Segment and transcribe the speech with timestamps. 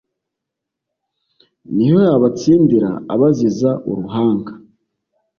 [1.75, 4.53] niho yabatsindira abaziza uruhanga